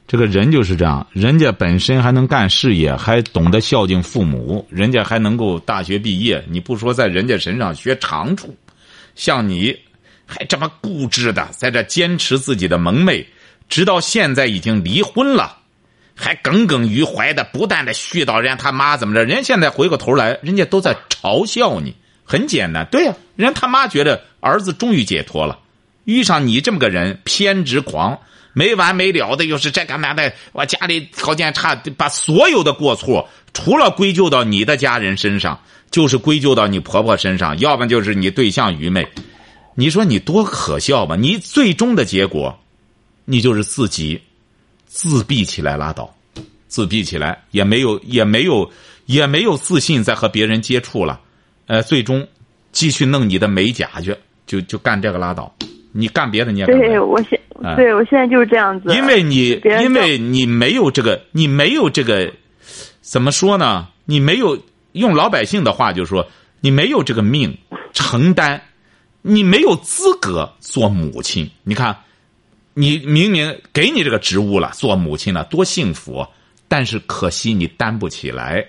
[0.06, 6.44] 这个人就是这样，人家本身还能干事业，还懂得孝敬父母，人家还能够大学毕业。
[6.48, 8.54] 你不说在人家身上学长处，
[9.14, 9.76] 像你
[10.26, 13.26] 还这么固执的在这坚持自己的萌妹。
[13.66, 15.56] 直到现在已经离婚了，
[16.14, 21.94] 还耿耿于怀的，不断的絮叨人家他妈怎么着，人家现在回过头来，人家都在嘲笑你。
[22.24, 25.58] 很简单，对呀，人家他妈觉得儿子终于解脱了，
[26.04, 28.18] 遇上你这么个人，偏执狂，
[28.54, 30.32] 没完没了的，又是这干嘛的？
[30.52, 39.06] 我家里条件差，把所有的过错，除了归咎到你的家人身上，就是归咎到你婆婆身上，要不就是你对象愚昧。
[39.74, 41.16] 你说你多可笑吧？
[41.16, 42.58] 你最终的结果。
[43.26, 44.20] 你就是自己
[44.84, 46.14] 自闭起来拉倒，
[46.68, 48.70] 自闭起来也没有也没有
[49.06, 51.18] 也没有自信再和别人接触了，
[51.66, 52.28] 呃，最终
[52.70, 54.14] 继续弄你的美甲去，
[54.46, 55.50] 就就干这个拉倒。
[55.90, 57.40] 你干别的你也对我现
[57.76, 58.94] 对我现在就是这样子。
[58.94, 62.32] 因为你因为你没有这个你没有这个
[63.00, 63.88] 怎么说呢？
[64.04, 64.58] 你没有
[64.92, 66.26] 用老百姓的话就是说
[66.60, 67.56] 你没有这个命
[67.92, 68.60] 承担，
[69.22, 71.50] 你没有资格做母亲。
[71.62, 71.96] 你看。
[72.76, 76.26] 你明明给你这个职务了，做母亲了，多幸福！
[76.66, 78.66] 但是可惜你担不起来，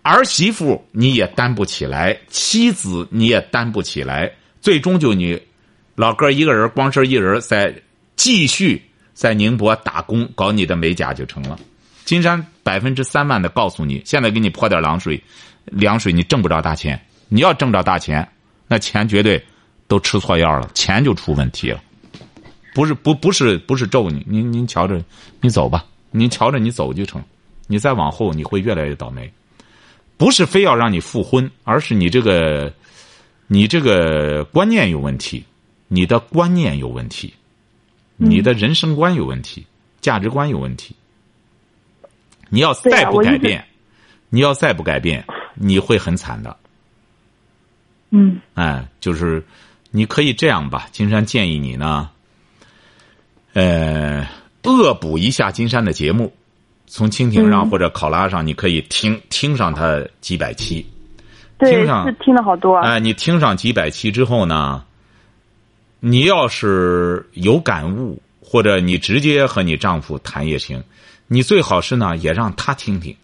[0.00, 4.32] 儿媳妇你也担不起来，妻子你也担不起来，
[4.62, 5.38] 最终就你
[6.00, 7.74] 老哥一个人，光身一人在
[8.16, 8.80] 继续
[9.12, 11.58] 在宁波打工搞你的美甲就成了。
[12.06, 15.22] 金山百分之三万的告诉你，现在给你泼点凉水，
[15.66, 16.98] 凉水你挣不着大钱。
[17.28, 18.26] 你要挣着大钱，
[18.66, 19.44] 那钱绝对
[19.88, 21.78] 都吃错药了，钱就出问题了。
[22.72, 25.04] 不是不不是不是咒你，您您瞧着，
[25.42, 27.22] 你走吧，您瞧着你走就成，
[27.66, 29.30] 你再往后你会越来越倒霉。
[30.16, 32.72] 不是非要让你复婚，而是你这个，
[33.48, 35.44] 你这个观念有问题，
[35.92, 37.34] 你的观念有问题，
[38.16, 39.66] 你的人生观有问题，
[40.00, 40.94] 价值观有问题。
[42.48, 43.64] 你要再不改变，
[44.28, 45.24] 你要再不改变，
[45.54, 46.56] 你会很惨的。
[48.10, 48.40] 嗯。
[48.54, 49.44] 哎，就是
[49.90, 52.08] 你可以这样吧，金山建议你呢。
[53.54, 54.24] 呃，
[54.62, 56.32] 恶补一下金山的节目，
[56.86, 60.86] 从蜻蜓上或者考拉上，你可以听听上它几百期。
[61.58, 62.76] 听上是听了好多。
[62.76, 64.84] 哎，你听上几百期之后呢，
[66.00, 70.82] 你要是有感悟，或者你直接和你丈夫谈也行。
[71.28, 73.14] 你最好是呢，也让他听听，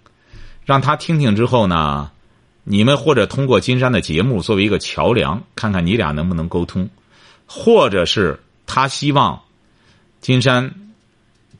[0.64, 2.10] 让他听听之后呢，
[2.64, 6.88] 你们或者通过金山的节目作为一个桥梁，看看你俩能不能沟通，
[7.46, 9.40] 或者是他希望。
[10.20, 10.74] 金山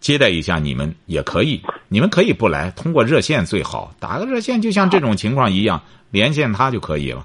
[0.01, 7.25] 接待一下你们也可以，你们可以不来，通过热线最好，打个热线，就像这种情况一样，连线他就可以了。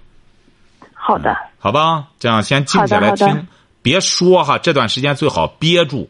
[0.93, 3.47] 好的，好吧，这样先静下来听，
[3.81, 6.07] 别说哈，这段时间最好憋住，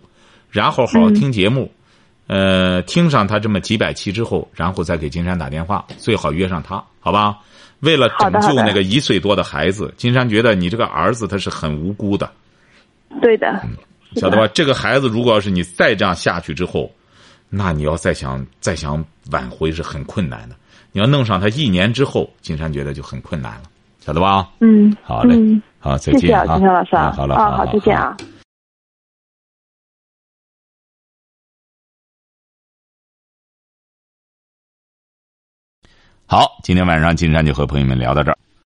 [0.49, 1.71] 然后好好嗯听节目，
[2.27, 7.37] 呃，听上他这么几百期之后，然后再给金山打电话，最好约上他，好吧？
[7.79, 12.31] 为了拯救那个一岁多的孩子，金山觉得你这个儿子他是很无辜的，
[13.21, 13.59] 对的，
[14.15, 14.47] 晓得吧？
[14.53, 16.91] 这个孩子如果要是你再这样下去之后，
[17.49, 20.55] 那你要再想再想挽回是很困难的。
[20.91, 23.63] 你要弄上他一年之后，金山觉得就很困难了，
[23.99, 24.49] 晓得吧？
[24.59, 28.15] 嗯，好嘞嗯，好，再谢谢啊，见啊，金山老师好了，啊，好，再见啊。
[36.27, 38.37] 好，今天晚上金山就和朋友们聊到这儿。